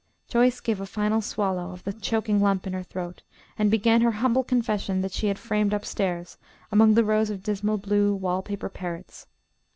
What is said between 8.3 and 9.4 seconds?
paper parrots.